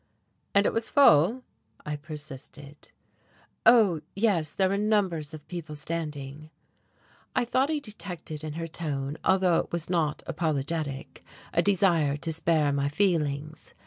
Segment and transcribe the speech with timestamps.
[0.55, 1.43] "And it was full?"
[1.85, 2.91] I persisted.
[3.67, 6.49] "Oh, yes, there were numbers of people standing."
[7.35, 12.33] I thought I detected in her tone although it was not apologetic a desire to
[12.33, 13.75] spare my feelings.